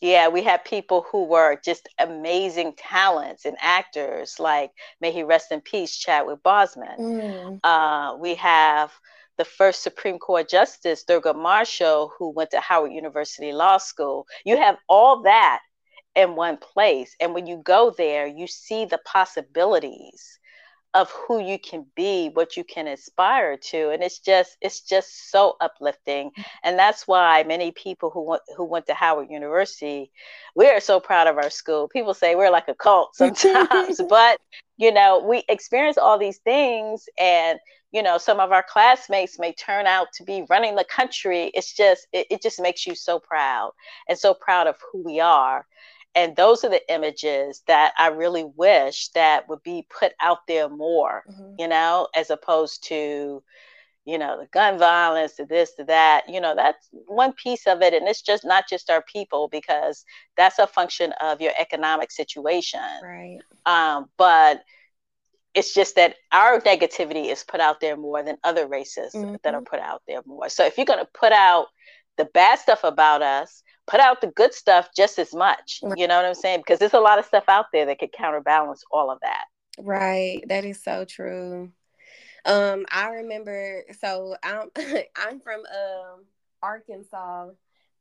yeah, 0.00 0.28
we 0.28 0.42
have 0.42 0.64
people 0.64 1.04
who 1.10 1.24
were 1.24 1.60
just 1.62 1.88
amazing 1.98 2.74
talents 2.76 3.44
and 3.44 3.56
actors, 3.60 4.36
like 4.38 4.70
may 5.00 5.12
he 5.12 5.22
rest 5.22 5.52
in 5.52 5.60
peace, 5.60 5.96
Chadwick 5.96 6.42
Boseman. 6.42 6.98
Mm. 6.98 7.60
Uh, 7.62 8.16
we 8.16 8.34
have 8.36 8.92
the 9.36 9.44
first 9.44 9.82
Supreme 9.82 10.18
Court 10.18 10.48
Justice, 10.48 11.04
Thurgood 11.04 11.36
Marshall, 11.36 12.12
who 12.18 12.30
went 12.30 12.50
to 12.50 12.60
Howard 12.60 12.92
University 12.92 13.52
Law 13.52 13.78
School. 13.78 14.26
You 14.44 14.56
have 14.56 14.76
all 14.88 15.22
that 15.22 15.60
in 16.14 16.34
one 16.34 16.56
place. 16.56 17.14
And 17.20 17.34
when 17.34 17.46
you 17.46 17.62
go 17.64 17.94
there, 17.96 18.26
you 18.26 18.46
see 18.46 18.84
the 18.84 18.98
possibilities 19.04 20.38
of 20.94 21.10
who 21.10 21.40
you 21.40 21.58
can 21.58 21.86
be 21.94 22.30
what 22.34 22.56
you 22.56 22.64
can 22.64 22.88
aspire 22.88 23.56
to 23.56 23.90
and 23.90 24.02
it's 24.02 24.18
just 24.18 24.56
it's 24.60 24.80
just 24.80 25.30
so 25.30 25.56
uplifting. 25.60 26.32
And 26.64 26.78
that's 26.78 27.06
why 27.06 27.44
many 27.44 27.70
people 27.70 28.10
who 28.10 28.22
went 28.22 28.42
who 28.56 28.64
went 28.64 28.86
to 28.86 28.94
howard 28.94 29.30
university 29.30 30.10
we 30.56 30.68
are 30.68 30.80
so 30.80 30.98
proud 30.98 31.28
of 31.28 31.36
our 31.36 31.50
school. 31.50 31.88
People 31.88 32.14
say 32.14 32.34
we're 32.34 32.50
like 32.50 32.68
a 32.68 32.74
cult 32.74 33.14
sometimes 33.14 34.00
but 34.08 34.40
you 34.76 34.92
know 34.92 35.24
we 35.26 35.44
experience 35.48 35.98
all 35.98 36.18
these 36.18 36.38
things 36.38 37.08
and 37.18 37.60
you 37.92 38.02
know 38.02 38.18
some 38.18 38.40
of 38.40 38.50
our 38.50 38.64
classmates 38.68 39.38
may 39.38 39.52
turn 39.52 39.86
out 39.86 40.08
to 40.14 40.24
be 40.24 40.44
running 40.50 40.74
the 40.74 40.84
country. 40.84 41.52
It's 41.54 41.72
just 41.72 42.08
it, 42.12 42.26
it 42.30 42.42
just 42.42 42.60
makes 42.60 42.84
you 42.84 42.96
so 42.96 43.20
proud 43.20 43.72
and 44.08 44.18
so 44.18 44.34
proud 44.34 44.66
of 44.66 44.76
who 44.92 45.04
we 45.04 45.20
are 45.20 45.66
and 46.14 46.34
those 46.36 46.64
are 46.64 46.70
the 46.70 46.92
images 46.92 47.62
that 47.66 47.92
i 47.98 48.08
really 48.08 48.44
wish 48.56 49.08
that 49.08 49.48
would 49.48 49.62
be 49.62 49.86
put 49.88 50.12
out 50.20 50.38
there 50.48 50.68
more 50.68 51.22
mm-hmm. 51.30 51.54
you 51.58 51.68
know 51.68 52.08
as 52.14 52.30
opposed 52.30 52.84
to 52.84 53.42
you 54.04 54.18
know 54.18 54.40
the 54.40 54.46
gun 54.46 54.78
violence 54.78 55.36
to 55.36 55.44
this 55.44 55.74
to 55.74 55.84
that 55.84 56.28
you 56.28 56.40
know 56.40 56.54
that's 56.54 56.88
one 57.06 57.32
piece 57.32 57.66
of 57.66 57.82
it 57.82 57.92
and 57.92 58.08
it's 58.08 58.22
just 58.22 58.44
not 58.44 58.68
just 58.68 58.90
our 58.90 59.02
people 59.02 59.48
because 59.48 60.04
that's 60.36 60.58
a 60.58 60.66
function 60.66 61.12
of 61.20 61.40
your 61.40 61.52
economic 61.58 62.10
situation 62.10 62.80
right 63.02 63.38
um, 63.66 64.06
but 64.16 64.62
it's 65.52 65.74
just 65.74 65.96
that 65.96 66.14
our 66.32 66.60
negativity 66.60 67.30
is 67.30 67.44
put 67.44 67.60
out 67.60 67.80
there 67.80 67.96
more 67.96 68.22
than 68.22 68.36
other 68.44 68.66
races 68.66 69.12
mm-hmm. 69.14 69.34
that 69.42 69.54
are 69.54 69.62
put 69.62 69.80
out 69.80 70.02
there 70.08 70.22
more 70.26 70.48
so 70.48 70.64
if 70.64 70.76
you're 70.76 70.86
going 70.86 70.98
to 70.98 71.08
put 71.12 71.32
out 71.32 71.66
the 72.16 72.24
bad 72.24 72.58
stuff 72.58 72.84
about 72.84 73.22
us 73.22 73.62
put 73.90 74.00
out 74.00 74.20
the 74.20 74.28
good 74.28 74.54
stuff 74.54 74.90
just 74.96 75.18
as 75.18 75.34
much. 75.34 75.80
You 75.96 76.06
know 76.06 76.16
what 76.16 76.24
I'm 76.24 76.34
saying? 76.34 76.60
Because 76.60 76.78
there's 76.78 76.94
a 76.94 77.00
lot 77.00 77.18
of 77.18 77.24
stuff 77.24 77.44
out 77.48 77.66
there 77.72 77.86
that 77.86 77.98
could 77.98 78.12
counterbalance 78.12 78.84
all 78.92 79.10
of 79.10 79.18
that. 79.22 79.44
Right. 79.78 80.42
That 80.46 80.64
is 80.64 80.82
so 80.82 81.04
true. 81.04 81.72
Um, 82.44 82.86
I 82.90 83.08
remember 83.08 83.84
so 84.00 84.36
I'm 84.42 84.70
I'm 85.16 85.40
from 85.40 85.60
um 85.60 86.24
Arkansas 86.62 87.48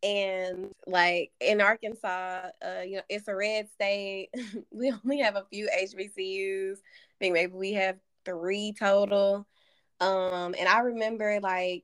and 0.01 0.69
like 0.87 1.31
in 1.41 1.59
Arkansas, 1.59 2.49
uh, 2.63 2.81
you 2.85 2.97
know, 2.97 3.01
it's 3.09 3.27
a 3.27 3.35
red 3.35 3.69
state. 3.69 4.29
we 4.71 4.93
only 5.03 5.19
have 5.19 5.35
a 5.35 5.45
few 5.49 5.67
HBCUs. 5.67 6.77
I 6.77 7.15
think 7.19 7.33
maybe 7.33 7.53
we 7.53 7.73
have 7.73 7.97
three 8.23 8.73
total. 8.77 9.45
Um, 9.99 10.55
and 10.57 10.69
I 10.69 10.79
remember 10.79 11.39
like 11.41 11.83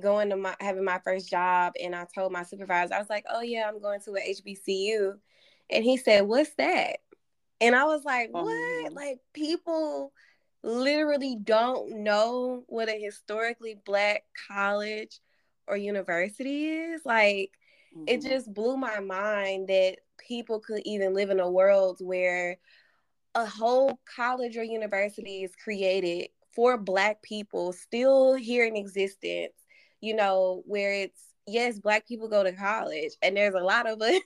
going 0.00 0.30
to 0.30 0.36
my 0.36 0.54
having 0.60 0.84
my 0.84 1.00
first 1.04 1.28
job 1.30 1.74
and 1.82 1.94
I 1.94 2.06
told 2.14 2.32
my 2.32 2.42
supervisor, 2.42 2.94
I 2.94 2.98
was 2.98 3.10
like, 3.10 3.24
Oh 3.30 3.40
yeah, 3.40 3.68
I'm 3.68 3.80
going 3.80 4.00
to 4.02 4.12
a 4.12 4.34
HBCU. 4.34 5.14
And 5.70 5.84
he 5.84 5.96
said, 5.96 6.22
What's 6.22 6.54
that? 6.56 6.98
And 7.60 7.74
I 7.74 7.84
was 7.84 8.04
like, 8.04 8.30
What? 8.32 8.46
Mm-hmm. 8.46 8.94
Like 8.94 9.18
people 9.32 10.12
literally 10.62 11.36
don't 11.42 12.02
know 12.02 12.64
what 12.68 12.88
a 12.88 13.00
historically 13.00 13.76
black 13.84 14.24
college 14.48 15.20
or 15.66 15.76
university 15.76 16.68
is. 16.68 17.02
Like 17.04 17.52
mm-hmm. 17.96 18.04
it 18.06 18.22
just 18.22 18.52
blew 18.52 18.76
my 18.76 19.00
mind 19.00 19.68
that 19.68 19.96
people 20.18 20.60
could 20.60 20.82
even 20.84 21.14
live 21.14 21.30
in 21.30 21.40
a 21.40 21.50
world 21.50 21.98
where 22.00 22.58
a 23.34 23.46
whole 23.46 23.98
college 24.14 24.56
or 24.56 24.62
university 24.62 25.42
is 25.42 25.52
created 25.56 26.28
for 26.54 26.76
black 26.76 27.22
people 27.22 27.72
still 27.72 28.34
here 28.34 28.66
in 28.66 28.76
existence 28.76 29.54
you 30.02 30.14
know, 30.14 30.62
where 30.66 30.92
it's 30.92 31.22
yes, 31.46 31.78
black 31.78 32.06
people 32.06 32.28
go 32.28 32.44
to 32.44 32.52
college 32.52 33.12
and 33.22 33.36
there's 33.36 33.54
a 33.54 33.58
lot 33.58 33.88
of 33.88 34.00
us 34.02 34.20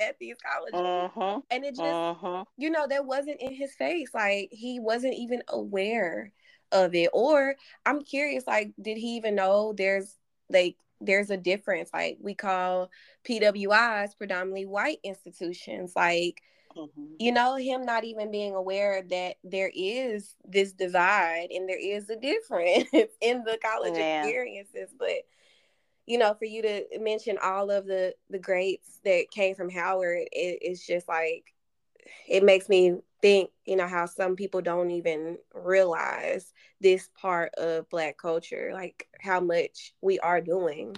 at 0.00 0.18
these 0.20 0.36
colleges. 0.44 0.80
Uh-huh. 0.80 1.40
And 1.50 1.64
it 1.64 1.70
just 1.74 1.82
uh-huh. 1.82 2.44
you 2.56 2.70
know, 2.70 2.86
that 2.86 3.04
wasn't 3.04 3.40
in 3.40 3.54
his 3.54 3.74
face. 3.74 4.10
Like 4.14 4.50
he 4.52 4.78
wasn't 4.78 5.14
even 5.14 5.42
aware 5.48 6.32
of 6.70 6.94
it. 6.94 7.10
Or 7.12 7.56
I'm 7.84 8.02
curious, 8.02 8.46
like, 8.46 8.72
did 8.80 8.96
he 8.96 9.16
even 9.16 9.34
know 9.34 9.74
there's 9.76 10.16
like 10.48 10.76
there's 11.00 11.30
a 11.30 11.36
difference? 11.36 11.90
Like 11.92 12.18
we 12.20 12.34
call 12.34 12.90
PWIs 13.28 14.16
predominantly 14.16 14.66
white 14.66 14.98
institutions. 15.02 15.94
Like 15.96 16.42
Mm-hmm. 16.76 17.04
You 17.18 17.32
know, 17.32 17.56
him 17.56 17.84
not 17.84 18.04
even 18.04 18.30
being 18.30 18.54
aware 18.54 19.02
that 19.10 19.36
there 19.44 19.70
is 19.74 20.34
this 20.44 20.72
divide 20.72 21.48
and 21.50 21.68
there 21.68 21.78
is 21.78 22.08
a 22.10 22.16
difference 22.16 22.88
in 23.20 23.44
the 23.44 23.58
college 23.62 23.94
yeah. 23.96 24.22
experiences. 24.22 24.94
But 24.98 25.26
you 26.06 26.18
know, 26.18 26.34
for 26.34 26.44
you 26.46 26.62
to 26.62 26.84
mention 26.98 27.38
all 27.42 27.70
of 27.70 27.86
the 27.86 28.14
the 28.30 28.38
greats 28.38 29.00
that 29.04 29.30
came 29.30 29.54
from 29.54 29.70
Howard, 29.70 30.28
it, 30.32 30.58
it's 30.62 30.86
just 30.86 31.08
like 31.08 31.54
it 32.28 32.42
makes 32.42 32.68
me 32.68 32.96
think, 33.20 33.50
you 33.64 33.76
know, 33.76 33.86
how 33.86 34.06
some 34.06 34.36
people 34.36 34.60
don't 34.60 34.90
even 34.90 35.38
realize 35.54 36.52
this 36.80 37.08
part 37.20 37.54
of 37.54 37.88
Black 37.88 38.18
culture, 38.18 38.70
like 38.72 39.06
how 39.20 39.40
much 39.40 39.94
we 40.00 40.18
are 40.18 40.40
doing. 40.40 40.96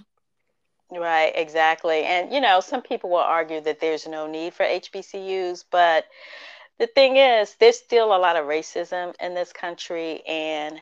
Right, 0.91 1.33
exactly. 1.35 2.05
And, 2.05 2.33
you 2.33 2.41
know, 2.41 2.61
some 2.61 2.83
people 2.83 3.11
will 3.11 3.19
argue 3.19 3.61
that 3.63 3.81
there's 3.81 4.07
no 4.07 4.27
need 4.27 4.55
for 4.55 4.65
HBCUs, 4.65 5.65
but 5.71 6.05
the 6.79 6.87
thing 6.89 7.17
is, 7.17 7.57
there's 7.57 7.79
still 7.79 8.15
a 8.15 8.19
lot 8.19 8.37
of 8.37 8.47
racism 8.47 9.15
in 9.21 9.35
this 9.35 9.53
country. 9.53 10.23
And 10.27 10.81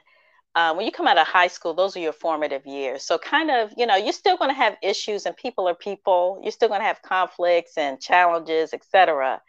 uh, 0.54 0.74
when 0.74 0.86
you 0.86 0.92
come 0.92 1.08
out 1.08 1.18
of 1.18 1.26
high 1.28 1.48
school, 1.48 1.74
those 1.74 1.96
are 1.96 2.00
your 2.00 2.12
formative 2.12 2.66
years. 2.66 3.04
So, 3.04 3.18
kind 3.18 3.50
of, 3.50 3.72
you 3.76 3.86
know, 3.86 3.96
you're 3.96 4.12
still 4.12 4.36
going 4.38 4.50
to 4.50 4.54
have 4.56 4.76
issues, 4.82 5.26
and 5.26 5.36
people 5.36 5.68
are 5.68 5.74
people. 5.74 6.40
You're 6.42 6.52
still 6.52 6.68
going 6.68 6.80
to 6.82 6.86
have 6.86 7.02
conflicts 7.02 7.78
and 7.78 8.00
challenges, 8.00 8.74
etc. 8.74 9.42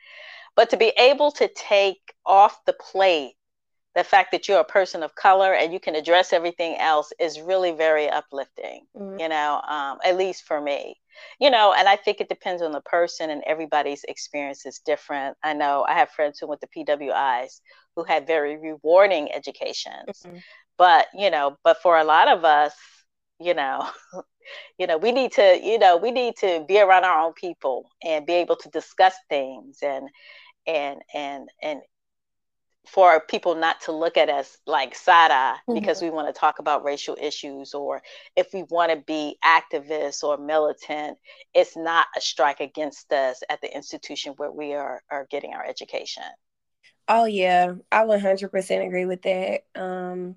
But 0.56 0.70
to 0.72 0.78
be 0.78 0.94
able 0.98 1.32
to 1.34 1.48
take 1.50 2.14
off 2.26 2.66
the 2.66 2.74
plate 2.74 3.36
the 3.96 4.04
fact 4.04 4.32
that 4.32 4.48
you're 4.48 4.60
a 4.60 4.66
person 4.66 5.04
of 5.04 5.14
color 5.16 5.54
and 5.54 5.72
you 5.72 5.80
can 5.80 5.96
address 5.96 6.34
everything 6.34 6.78
else 6.78 7.14
is 7.20 7.40
really 7.40 7.72
very 7.72 8.10
uplifting 8.10 8.86
mm-hmm. 8.96 9.20
you 9.20 9.30
know 9.30 9.62
um, 9.68 9.98
at 10.04 10.18
least 10.18 10.44
for 10.44 10.60
me 10.60 10.96
you 11.40 11.50
know 11.50 11.74
and 11.78 11.88
i 11.88 11.96
think 11.96 12.20
it 12.20 12.30
depends 12.30 12.62
on 12.62 12.72
the 12.72 12.82
person 12.82 13.30
and 13.30 13.44
everybody's 13.46 14.04
experience 14.06 14.66
is 14.66 14.80
different 14.80 15.38
i 15.44 15.54
know 15.54 15.86
i 15.88 15.94
have 15.94 16.10
friends 16.10 16.40
who 16.40 16.48
went 16.48 16.62
to 16.62 16.68
pwis 16.68 17.62
who 17.96 18.04
had 18.04 18.28
very 18.28 18.58
rewarding 18.58 19.32
educations 19.32 20.24
mm-hmm. 20.26 20.38
but 20.78 21.08
you 21.14 21.30
know 21.30 21.58
but 21.64 21.82
for 21.82 21.98
a 21.98 22.04
lot 22.04 22.28
of 22.28 22.44
us 22.44 22.74
you 23.40 23.54
know 23.54 23.88
you 24.78 24.88
know 24.88 24.98
we 24.98 25.12
need 25.12 25.32
to 25.32 25.60
you 25.64 25.78
know 25.80 25.98
we 25.98 26.12
need 26.12 26.36
to 26.36 26.66
be 26.68 26.80
around 26.80 27.04
our 27.04 27.22
own 27.22 27.34
people 27.34 27.90
and 28.04 28.26
be 28.26 28.34
able 28.34 28.56
to 28.56 28.70
discuss 28.70 29.14
things 29.30 29.80
and 29.82 30.10
and 30.66 31.02
and 31.14 31.50
and 31.62 31.82
for 32.86 33.22
people 33.22 33.56
not 33.56 33.80
to 33.82 33.92
look 33.92 34.18
at 34.18 34.30
us 34.30 34.58
like 34.68 34.94
side 34.94 35.32
eye 35.32 35.56
mm-hmm. 35.68 35.80
because 35.80 36.02
we 36.02 36.10
want 36.10 36.34
to 36.34 36.38
talk 36.38 36.60
about 36.60 36.84
racial 36.84 37.18
issues 37.20 37.74
or 37.74 38.02
if 38.36 38.48
we 38.54 38.64
want 38.64 38.92
to 38.92 38.98
be 38.98 39.38
activists 39.44 40.24
or 40.24 40.38
militant, 40.38 41.18
it's 41.54 41.78
not 41.78 42.08
a 42.16 42.22
strike 42.22 42.60
against 42.60 43.12
us 43.12 43.42
at 43.50 43.62
the 43.62 43.74
institution 43.74 44.34
where 44.38 44.52
we 44.52 44.74
are, 44.74 45.02
are 45.10 45.28
getting 45.30 45.54
our 45.54 45.66
education. 45.66 46.24
Oh 47.08 47.26
yeah, 47.26 47.74
I 47.92 48.04
100% 48.04 48.86
agree 48.86 49.06
with 49.06 49.22
that. 49.24 49.62
Um, 49.76 50.36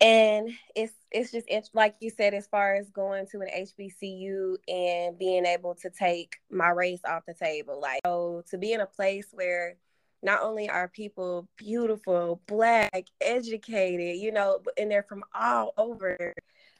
and 0.00 0.50
it's 0.74 0.92
it's 1.12 1.30
just 1.30 1.46
it's, 1.48 1.70
like 1.74 1.94
you 2.00 2.10
said, 2.10 2.34
as 2.34 2.46
far 2.48 2.74
as 2.74 2.90
going 2.90 3.26
to 3.30 3.40
an 3.40 3.48
HBCU 3.48 4.56
and 4.66 5.18
being 5.18 5.46
able 5.46 5.76
to 5.76 5.90
take 5.90 6.36
my 6.50 6.70
race 6.70 7.02
off 7.06 7.22
the 7.26 7.34
table, 7.34 7.80
like 7.80 8.00
so 8.04 8.42
to 8.50 8.58
be 8.58 8.72
in 8.72 8.80
a 8.80 8.86
place 8.86 9.28
where 9.32 9.76
not 10.22 10.42
only 10.42 10.68
are 10.70 10.88
people 10.88 11.48
beautiful, 11.56 12.40
black, 12.46 13.06
educated, 13.20 14.18
you 14.20 14.32
know, 14.32 14.60
and 14.78 14.90
they're 14.90 15.02
from 15.02 15.24
all 15.34 15.72
over, 15.76 16.34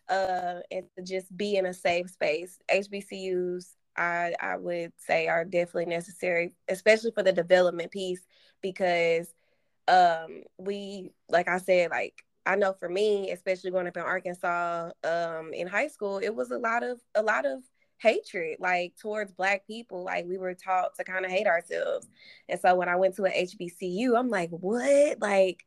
uh, 0.08 0.60
and 0.70 0.84
to 0.96 1.02
just 1.04 1.36
be 1.36 1.56
in 1.56 1.66
a 1.66 1.74
safe 1.74 2.10
space. 2.10 2.58
HBCUs, 2.70 3.74
I 3.96 4.34
I 4.40 4.56
would 4.56 4.92
say, 4.98 5.28
are 5.28 5.44
definitely 5.44 5.86
necessary, 5.86 6.54
especially 6.68 7.10
for 7.12 7.22
the 7.22 7.32
development 7.32 7.90
piece, 7.90 8.26
because 8.62 9.32
um, 9.88 10.42
we, 10.58 11.10
like 11.28 11.48
I 11.48 11.58
said, 11.58 11.90
like 11.90 12.24
I 12.46 12.56
know 12.56 12.72
for 12.72 12.88
me, 12.88 13.30
especially 13.30 13.70
growing 13.70 13.86
up 13.88 13.96
in 13.96 14.02
Arkansas, 14.02 14.90
um, 15.04 15.52
in 15.52 15.66
high 15.66 15.88
school, 15.88 16.18
it 16.18 16.34
was 16.34 16.50
a 16.50 16.58
lot 16.58 16.82
of 16.82 17.00
a 17.14 17.22
lot 17.22 17.46
of 17.46 17.62
hatred 18.02 18.56
like 18.58 18.94
towards 19.00 19.32
black 19.32 19.66
people 19.66 20.04
like 20.04 20.26
we 20.26 20.36
were 20.36 20.54
taught 20.54 20.94
to 20.96 21.04
kind 21.04 21.24
of 21.24 21.30
hate 21.30 21.46
ourselves 21.46 22.08
and 22.48 22.58
so 22.60 22.74
when 22.74 22.88
i 22.88 22.96
went 22.96 23.14
to 23.14 23.24
an 23.24 23.32
hbcu 23.32 24.18
i'm 24.18 24.28
like 24.28 24.50
what 24.50 25.20
like 25.20 25.64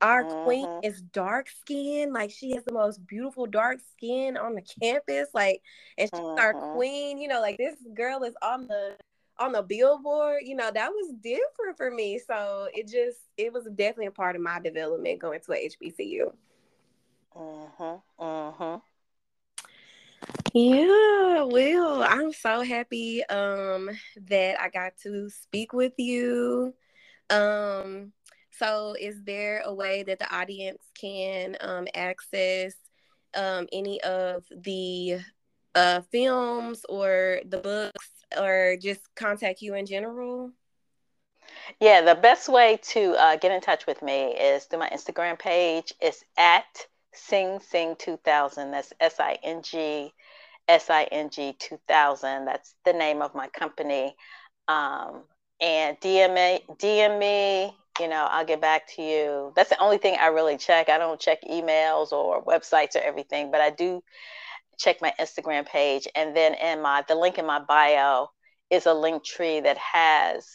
Our 0.00 0.24
mm-hmm. 0.24 0.44
queen 0.44 0.80
is 0.82 1.00
dark 1.00 1.48
skin. 1.48 2.12
Like 2.12 2.30
she 2.30 2.52
has 2.54 2.64
the 2.64 2.72
most 2.72 3.06
beautiful 3.06 3.46
dark 3.46 3.80
skin 3.92 4.36
on 4.36 4.54
the 4.54 4.62
campus. 4.82 5.28
Like, 5.34 5.62
and 5.96 6.08
she's 6.12 6.20
mm-hmm. 6.20 6.38
our 6.38 6.74
queen. 6.74 7.18
You 7.18 7.28
know, 7.28 7.40
like 7.40 7.58
this 7.58 7.76
girl 7.94 8.22
is 8.22 8.34
on 8.42 8.66
the 8.66 8.96
on 9.38 9.52
the 9.52 9.62
billboard. 9.62 10.42
You 10.44 10.56
know, 10.56 10.70
that 10.72 10.90
was 10.90 11.14
different 11.22 11.76
for 11.76 11.90
me. 11.90 12.20
So 12.24 12.68
it 12.74 12.88
just 12.88 13.18
it 13.36 13.52
was 13.52 13.64
definitely 13.64 14.06
a 14.06 14.12
part 14.12 14.36
of 14.36 14.42
my 14.42 14.60
development 14.60 15.20
going 15.20 15.40
to 15.40 15.52
a 15.52 15.68
HBCU. 15.68 16.32
uh-huh 17.34 17.98
Mm-hmm. 18.20 18.76
Yeah, 20.54 21.42
well, 21.44 22.02
I'm 22.02 22.32
so 22.32 22.62
happy 22.62 23.24
um 23.26 23.90
that 24.28 24.60
I 24.60 24.68
got 24.70 24.92
to 25.02 25.30
speak 25.30 25.72
with 25.72 25.92
you. 25.98 26.74
Um 27.30 28.12
so 28.50 28.94
is 28.98 29.22
there 29.24 29.62
a 29.64 29.72
way 29.74 30.02
that 30.04 30.18
the 30.18 30.34
audience 30.34 30.82
can 31.00 31.56
um 31.60 31.86
access 31.94 32.74
um 33.34 33.66
any 33.72 34.00
of 34.02 34.44
the 34.50 35.18
uh 35.74 36.00
films 36.10 36.84
or 36.88 37.40
the 37.46 37.58
books 37.58 38.08
or 38.36 38.76
just 38.80 39.02
contact 39.14 39.62
you 39.62 39.74
in 39.74 39.86
general? 39.86 40.52
Yeah, 41.80 42.02
the 42.02 42.14
best 42.14 42.48
way 42.48 42.78
to 42.90 43.12
uh, 43.18 43.36
get 43.36 43.52
in 43.52 43.60
touch 43.60 43.86
with 43.86 44.02
me 44.02 44.34
is 44.34 44.64
through 44.64 44.80
my 44.80 44.90
Instagram 44.90 45.38
page. 45.38 45.92
It's 46.00 46.24
at 46.36 46.86
Sing 47.12 47.60
Sing 47.60 47.96
2000. 47.98 48.70
That's 48.70 48.92
S 49.00 49.20
I 49.20 49.38
N 49.42 49.62
G 49.62 50.12
S 50.68 50.90
I 50.90 51.04
N 51.04 51.30
G 51.30 51.54
2000. 51.58 52.44
That's 52.44 52.74
the 52.84 52.92
name 52.92 53.22
of 53.22 53.34
my 53.34 53.48
company. 53.48 54.14
Um, 54.68 55.22
and 55.60 55.98
DM 56.00 56.60
DM 56.76 57.18
me, 57.18 57.76
you 58.00 58.08
know, 58.08 58.28
I'll 58.30 58.44
get 58.44 58.60
back 58.60 58.86
to 58.94 59.02
you. 59.02 59.52
That's 59.56 59.70
the 59.70 59.82
only 59.82 59.98
thing 59.98 60.16
I 60.20 60.26
really 60.28 60.56
check. 60.56 60.88
I 60.88 60.98
don't 60.98 61.18
check 61.18 61.38
emails 61.42 62.12
or 62.12 62.44
websites 62.44 62.94
or 62.94 63.00
everything, 63.00 63.50
but 63.50 63.60
I 63.60 63.70
do 63.70 64.02
check 64.78 65.02
my 65.02 65.12
Instagram 65.18 65.66
page. 65.66 66.06
And 66.14 66.36
then 66.36 66.54
in 66.54 66.80
my, 66.80 67.04
the 67.08 67.16
link 67.16 67.38
in 67.38 67.46
my 67.46 67.58
bio 67.58 68.28
is 68.70 68.86
a 68.86 68.90
Linktree 68.90 69.64
that 69.64 69.78
has 69.78 70.46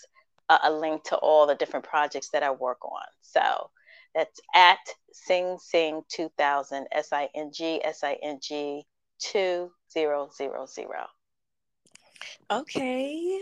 a, 0.50 0.60
a 0.64 0.72
link 0.72 1.04
to 1.06 1.16
all 1.18 1.48
the 1.48 1.56
different 1.56 1.86
projects 1.86 2.30
that 2.30 2.44
I 2.44 2.52
work 2.52 2.86
on. 2.86 3.04
So 3.22 3.70
that's 4.15 4.39
at 4.55 4.79
Sing 5.12 5.58
Sing 5.60 6.01
2000, 6.10 6.88
S 6.91 7.12
I 7.12 7.29
N 7.36 7.51
G 7.53 7.82
S 7.84 8.03
I 8.03 8.17
N 8.22 8.39
G 8.41 8.86
2000. 9.20 10.51
Okay. 12.51 13.41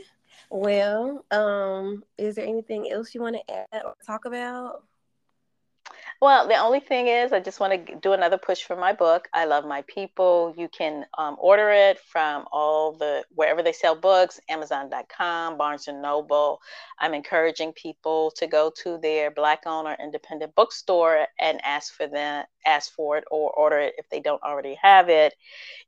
Well, 0.50 1.26
um, 1.32 2.04
is 2.18 2.36
there 2.36 2.46
anything 2.46 2.92
else 2.92 3.16
you 3.16 3.22
want 3.22 3.38
to 3.38 3.54
add 3.54 3.84
or 3.86 3.96
talk 4.06 4.26
about? 4.26 4.84
Well, 6.22 6.48
the 6.48 6.56
only 6.58 6.80
thing 6.80 7.08
is, 7.08 7.34
I 7.34 7.40
just 7.40 7.60
want 7.60 7.88
to 7.88 7.96
do 7.96 8.14
another 8.14 8.38
push 8.38 8.62
for 8.62 8.76
my 8.76 8.94
book. 8.94 9.28
I 9.34 9.46
love 9.46 9.66
my 9.66 9.82
people. 9.88 10.54
You 10.56 10.70
can 10.70 11.04
um, 11.18 11.36
order 11.40 11.72
it 11.72 11.98
from 11.98 12.46
all 12.52 12.92
the 12.92 13.24
wherever 13.34 13.64
they 13.64 13.74
sell 13.74 13.96
books, 13.96 14.40
Amazon.com, 14.48 15.58
Barnes 15.58 15.88
and 15.88 16.00
Noble. 16.00 16.62
I'm 17.00 17.16
encouraging 17.16 17.74
people 17.74 18.32
to 18.38 18.46
go 18.46 18.72
to 18.84 19.00
their 19.00 19.32
Black-owned 19.32 19.88
or 19.88 19.98
independent 20.00 20.54
bookstore 20.54 21.26
and 21.40 21.60
ask 21.64 21.92
for 21.92 22.06
them, 22.06 22.46
ask 22.68 22.94
for 22.94 23.18
it, 23.18 23.24
or 23.32 23.50
order 23.54 23.80
it 23.80 23.96
if 23.98 24.08
they 24.10 24.20
don't 24.20 24.44
already 24.44 24.78
have 24.80 25.10
it. 25.10 25.34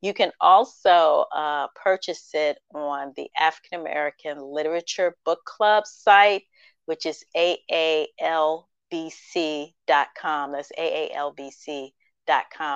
You 0.01 0.15
can 0.15 0.31
also 0.41 1.25
uh, 1.31 1.67
purchase 1.75 2.31
it 2.33 2.57
on 2.73 3.13
the 3.15 3.29
African 3.37 3.81
American 3.81 4.39
Literature 4.41 5.15
Book 5.25 5.45
Club 5.45 5.85
site, 5.85 6.45
which 6.87 7.05
is 7.05 7.23
AAL 7.37 8.67
aalbc.com. 8.93 10.51
That's 10.51 10.71
aalbc.com 10.77 11.91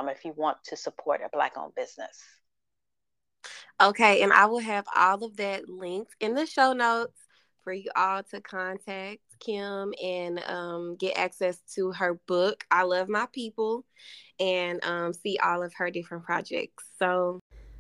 if 0.09 0.25
you 0.25 0.33
want 0.35 0.57
to 0.65 0.75
support 0.75 1.21
a 1.25 1.29
Black 1.31 1.57
owned 1.57 1.75
business. 1.75 2.23
Okay, 3.81 4.23
and 4.23 4.33
I 4.33 4.45
will 4.47 4.59
have 4.59 4.85
all 4.95 5.23
of 5.23 5.37
that 5.37 5.69
linked 5.69 6.15
in 6.19 6.33
the 6.33 6.45
show 6.45 6.73
notes 6.73 7.21
for 7.63 7.71
you 7.73 7.91
all 7.95 8.23
to 8.23 8.41
contact 8.41 9.19
Kim 9.39 9.93
and 10.01 10.43
um, 10.47 10.95
get 10.95 11.17
access 11.17 11.59
to 11.75 11.91
her 11.91 12.19
book, 12.27 12.63
I 12.71 12.83
Love 12.83 13.07
My 13.07 13.27
People, 13.31 13.85
and 14.39 14.83
um, 14.83 15.13
see 15.13 15.37
all 15.43 15.63
of 15.63 15.73
her 15.77 15.91
different 15.91 16.23
projects. 16.23 16.85
So, 16.97 17.39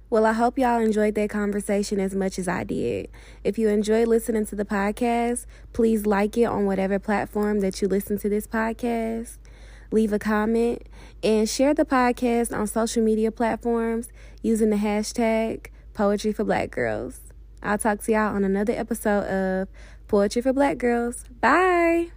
well, 0.09 0.25
I 0.25 0.31
hope 0.33 0.57
y'all 0.57 0.79
enjoyed 0.79 1.15
that 1.15 1.29
conversation 1.29 1.99
as 1.99 2.15
much 2.15 2.39
as 2.39 2.47
I 2.47 2.63
did. 2.63 3.09
If 3.43 3.57
you 3.57 3.67
enjoyed 3.67 4.07
listening 4.07 4.45
to 4.47 4.55
the 4.55 4.63
podcast, 4.63 5.45
please 5.73 6.05
like 6.05 6.37
it 6.37 6.45
on 6.45 6.65
whatever 6.65 6.97
platform 6.97 7.59
that 7.59 7.81
you 7.81 7.89
listen 7.89 8.17
to 8.19 8.29
this 8.29 8.47
podcast. 8.47 9.37
Leave 9.91 10.13
a 10.13 10.19
comment 10.19 10.83
and 11.23 11.49
share 11.49 11.73
the 11.73 11.85
podcast 11.85 12.57
on 12.57 12.67
social 12.67 13.03
media 13.03 13.31
platforms 13.31 14.07
using 14.41 14.69
the 14.69 14.77
hashtag 14.77 15.67
Poetry 15.93 16.31
for 16.31 16.45
Black 16.45 16.71
Girls. 16.71 17.19
I'll 17.61 17.77
talk 17.77 18.01
to 18.03 18.11
y'all 18.11 18.35
on 18.35 18.43
another 18.43 18.73
episode 18.73 19.25
of 19.25 19.67
Poetry 20.07 20.41
for 20.41 20.53
Black 20.53 20.77
Girls. 20.77 21.25
Bye. 21.41 22.11